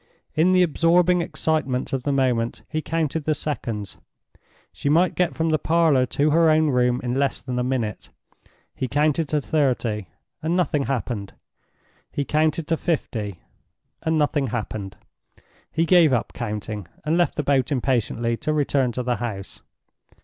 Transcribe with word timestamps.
In 0.33 0.51
the 0.51 0.63
absorbing 0.63 1.21
excitement 1.21 1.93
of 1.93 2.01
the 2.01 2.11
moment, 2.11 2.63
he 2.67 2.81
counted 2.81 3.25
the 3.25 3.35
seconds. 3.35 3.97
She 4.73 4.89
might 4.89 5.13
get 5.13 5.35
from 5.35 5.49
the 5.49 5.59
parlor 5.59 6.07
to 6.07 6.31
her 6.31 6.49
own 6.49 6.71
room 6.71 7.01
in 7.03 7.13
less 7.13 7.39
than 7.39 7.59
a 7.59 7.63
minute. 7.63 8.09
He 8.73 8.87
counted 8.87 9.27
to 9.29 9.39
thirty, 9.39 10.07
and 10.41 10.57
nothing 10.57 10.85
happened. 10.85 11.33
He 12.11 12.25
counted 12.25 12.65
to 12.69 12.77
fifty, 12.77 13.41
and 14.01 14.17
nothing 14.17 14.47
happened. 14.47 14.97
He 15.71 15.85
gave 15.85 16.13
up 16.13 16.33
counting, 16.33 16.87
and 17.05 17.15
left 17.15 17.35
the 17.35 17.43
boat 17.43 17.71
impatiently, 17.71 18.37
to 18.37 18.53
return 18.53 18.91
to 18.93 19.03
the 19.03 19.17
house. 19.17 19.61